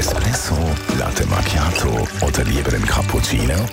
Espresso, 0.00 0.56
Latte 0.98 1.26
Macchiato 1.26 2.08
oder 2.26 2.42
lieber 2.44 2.72
ein 2.72 2.86
Cappuccino? 2.86 3.66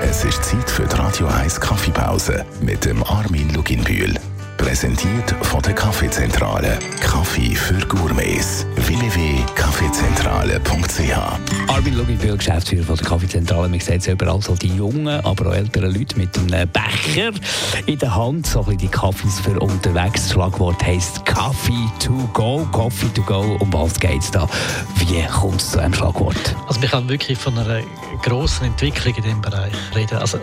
Es 0.00 0.24
ist 0.24 0.42
Zeit 0.42 0.70
für 0.70 0.86
die 0.86 0.96
Radio 0.96 1.26
1 1.26 1.60
Kaffeepause 1.60 2.46
mit 2.62 2.86
dem 2.86 3.04
Armin 3.04 3.52
Luginbühl. 3.52 4.14
Präsentiert 4.74 5.30
von 5.42 5.62
der 5.62 5.72
Kaffeezentrale. 5.72 6.80
Kaffee 7.00 7.54
für 7.54 7.78
Gourmets. 7.86 8.66
www.kaffeezentrale.ch 8.74 11.16
Armin 11.68 11.94
Luginbühl, 11.94 12.36
Geschäftsführer 12.36 12.82
von 12.82 12.96
der 12.96 13.06
Kaffeezentrale. 13.06 13.68
Man 13.68 13.78
sieht 13.78 14.00
es 14.00 14.08
überall 14.08 14.42
so 14.42 14.56
die 14.56 14.74
jungen, 14.74 15.24
aber 15.24 15.50
auch 15.50 15.54
älteren 15.54 15.94
Leute 15.94 16.18
mit 16.18 16.36
einem 16.36 16.68
Becher 16.70 17.30
in 17.86 18.00
der 18.00 18.16
Hand. 18.16 18.48
So 18.48 18.58
ein 18.58 18.64
bisschen 18.64 18.80
die 18.80 18.88
Kaffees 18.88 19.38
für 19.38 19.60
unterwegs. 19.60 20.22
Das 20.22 20.32
Schlagwort 20.32 20.84
heisst 20.84 21.24
Coffee 21.24 21.88
to 22.00 22.28
go. 22.32 22.66
Coffee 22.72 23.14
to 23.14 23.22
go. 23.22 23.56
Um 23.60 23.72
was 23.72 24.00
geht 24.00 24.22
es 24.22 24.32
da? 24.32 24.48
Wie 24.96 25.22
kommt 25.26 25.60
es 25.60 25.70
zu 25.70 25.78
einem 25.78 25.94
Schlagwort? 25.94 26.56
Also 26.66 26.80
man 26.80 26.88
kann 26.88 27.08
wirklich 27.08 27.38
von 27.38 27.56
einer 27.56 27.80
grossen 28.22 28.64
Entwicklung 28.64 29.14
in 29.14 29.22
diesem 29.22 29.40
Bereich 29.40 29.72
reden. 29.94 30.18
Also 30.18 30.40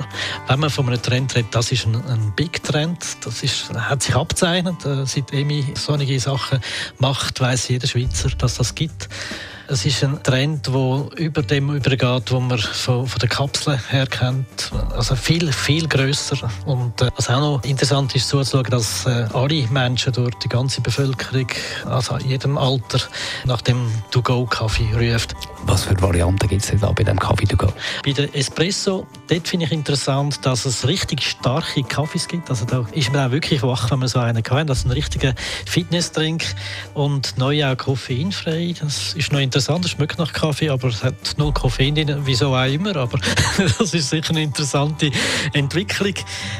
wenn 0.48 0.62
man 0.62 0.70
von 0.70 0.88
einem 0.88 1.02
Trend 1.02 1.35
redet, 1.35 1.54
das 1.54 1.73
ist 1.73 1.85
ein, 1.85 1.95
ein 2.07 2.32
Big 2.34 2.63
Trend. 2.63 3.18
Das 3.26 3.43
ist, 3.43 3.73
hat 3.73 4.04
sich 4.04 4.16
abzeichnet. 4.22 4.86
Äh, 4.86 5.05
seit 5.05 5.34
EMI 5.34 5.74
solche 5.76 6.20
Sachen 6.20 6.60
macht, 7.00 7.41
weiß 7.41 7.70
jeder 7.70 7.88
Schweizer, 7.88 8.30
dass 8.30 8.55
das 8.55 8.76
gibt. 8.76 9.10
Es 9.72 9.86
ist 9.86 10.04
ein 10.04 10.22
Trend, 10.22 10.68
der 10.68 11.05
über 11.16 11.41
dem 11.44 11.74
übergeht, 11.74 12.30
wo 12.30 12.41
man 12.41 12.60
von, 12.60 13.08
von 13.08 13.20
der 13.20 13.30
Kapsel 13.30 13.80
her 13.90 14.05
kennt. 14.05 14.70
Also 14.94 15.16
viel, 15.16 15.50
viel 15.54 15.88
grösser. 15.88 16.52
Und 16.66 17.02
äh, 17.02 17.10
was 17.16 17.30
auch 17.30 17.40
noch 17.40 17.63
interessant 17.63 18.13
ist, 18.13 18.28
zuzuschauen, 18.28 18.70
dass 18.70 19.05
äh, 19.05 19.28
alle 19.34 19.66
Menschen 19.70 20.12
durch 20.12 20.35
die 20.44 20.50
ganze 20.50 20.82
Bevölkerung, 20.82 21.48
also 21.85 22.18
in 22.18 22.32
jedem 22.32 22.58
Alter, 22.58 23.00
nach 23.46 23.62
dem 23.62 23.90
To-Go-Kaffee 24.12 24.94
ruft. 24.94 25.35
Was 25.65 25.84
für 25.84 25.99
Varianten 26.01 26.48
gibt 26.48 26.63
es 26.63 26.79
da 26.79 26.91
bei 26.91 27.04
dem 27.04 27.20
Kaffee 27.20 27.45
to 27.45 27.55
go? 27.55 27.67
Bei 28.04 28.12
der 28.12 28.34
Espresso, 28.35 29.05
dort 29.27 29.48
finde 29.48 29.65
ich 29.65 29.71
interessant, 29.71 30.45
dass 30.45 30.65
es 30.65 30.87
richtig 30.87 31.21
starke 31.23 31.84
Kaffees 31.84 32.27
gibt. 32.27 32.49
Also 32.49 32.65
da 32.65 32.85
ist 32.91 33.12
man 33.13 33.27
auch 33.27 33.31
wirklich 33.31 33.62
wach, 33.63 33.91
wenn 33.91 33.99
man 33.99 34.07
so 34.07 34.20
einen 34.20 34.43
kann. 34.43 34.67
Das 34.67 34.79
ist 34.79 34.85
ein 34.85 34.91
richtiger 34.91 35.34
Fitnessdrink 35.65 36.43
und 36.93 37.37
neu 37.37 37.65
auch 37.65 37.77
koffeinfrei. 37.77 38.73
Das 38.79 39.13
ist 39.13 39.32
noch 39.32 39.39
interessant, 39.39 39.85
es 39.85 39.91
schmeckt 39.91 40.17
nach 40.17 40.34
Kaffee, 40.34 40.70
aber 40.70 40.87
es 40.87 41.04
hat 41.04 41.37
null 41.37 41.54
Koffein 41.54 41.95
drin, 41.95 42.15
wieso 42.26 42.55
auch 42.55 42.65
immer. 42.65 42.95
Aber 42.95 43.20
das 43.79 43.93
ist 43.93 44.09
sicher 44.09 44.32
eine 44.32 44.43
interessante 44.43 45.12
Entwicklung 45.54 46.15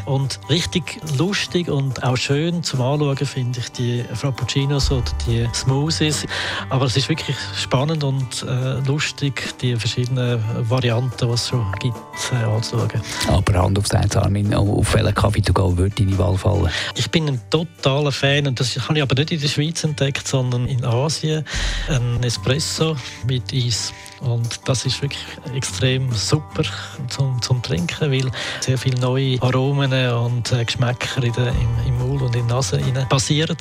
und 0.06 0.40
richtig 0.50 1.00
lustig 1.18 1.70
und 1.70 2.04
auch 2.04 2.18
schön 2.18 2.64
zum 2.64 2.82
Anschauen 2.82 3.18
finde 3.18 3.60
ich 3.60 3.72
die 3.72 4.06
Frappuccinos 4.14 4.92
oder 4.92 5.12
die 5.28 5.48
Smoothies. 5.54 6.26
Aber 6.70 6.86
es 6.86 6.98
ist 6.98 7.10
wirklich 7.10 7.36
spannend 7.58 8.04
und 8.04 8.44
äh, 8.44 8.82
lustig, 8.92 9.58
die 9.60 9.76
verschiedenen 9.76 10.44
Varianten, 10.70 11.28
die 11.28 11.34
es 11.34 11.48
schon 11.48 11.66
gibt, 11.80 11.96
äh, 12.32 12.44
anzuschauen. 12.44 13.02
Aber 13.30 13.54
Hand 13.54 13.80
aufs 13.80 13.92
Herz, 13.92 14.18
Armin, 14.18 14.54
auf 14.54 14.94
welchen 14.94 15.16
Kaffee 15.16 15.42
to 15.42 15.54
go 15.54 15.78
würde 15.78 15.96
deine 15.96 16.18
Wahl 16.18 16.38
fallen? 16.38 16.70
Ich 16.96 17.10
bin 17.10 17.28
ein 17.28 17.42
totaler 17.50 18.12
Fan 18.12 18.48
und 18.48 18.60
das 18.60 18.78
habe 18.88 18.98
ich 18.98 19.02
aber 19.02 19.16
nicht 19.16 19.32
in 19.32 19.40
der 19.40 19.48
Schweiz 19.48 19.84
entdeckt, 19.84 20.28
sondern 20.28 20.68
in 20.68 20.84
Asien. 20.84 21.46
Ein 21.88 22.22
Espresso 22.24 22.98
mit 23.28 23.54
Eis. 23.54 23.94
Und 24.20 24.60
das 24.66 24.86
ist 24.86 25.02
wirklich 25.02 25.26
extrem 25.56 26.12
super 26.12 26.64
zum, 27.08 27.42
zum 27.42 27.62
Trinken, 27.64 28.12
weil 28.12 28.30
sehr 28.60 28.78
viele 28.78 29.00
neue 29.00 29.42
Aromen 29.42 29.92
und 30.14 30.52
äh, 30.52 30.64
Geschmäcker 30.64 31.24
in 31.24 31.34
der, 31.34 31.48
im, 31.48 31.88
im 31.88 32.11
Und 32.22 32.36
in 32.36 32.48
der 32.48 32.56
Nase 32.56 32.80
passieren. 33.10 33.58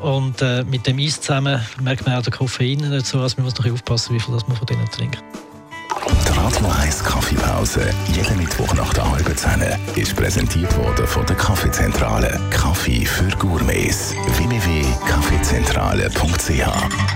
Und 0.00 0.42
äh, 0.42 0.64
mit 0.64 0.86
dem 0.86 0.98
Eis 0.98 1.20
zusammen 1.20 1.60
merkt 1.82 2.06
man 2.06 2.16
auch 2.16 2.22
den 2.22 2.32
Koffein 2.32 2.90
dazu. 2.90 3.20
Also 3.20 3.36
man 3.38 3.46
muss 3.46 3.58
noch 3.58 3.72
aufpassen, 3.72 4.14
wie 4.14 4.20
viel 4.20 4.34
das 4.34 4.46
man 4.46 4.56
von 4.56 4.66
denen 4.66 4.88
trinkt. 4.90 5.22
Die 6.08 6.38
Radio 6.38 6.68
1 6.82 7.02
Kaffeepause, 7.02 7.90
jeden 8.14 8.38
Mittwoch 8.38 8.72
nach 8.74 8.94
der 8.94 9.10
halben 9.10 9.36
Zehn, 9.36 9.60
ist 9.96 10.14
präsentiert 10.14 10.76
worden 10.76 11.04
von 11.06 11.26
der 11.26 11.34
Kaffeezentrale. 11.36 12.38
Kaffee 12.50 13.04
für 13.04 13.28
Gourmets. 13.38 14.14
www.kaffeezentrale.ch 14.36 17.15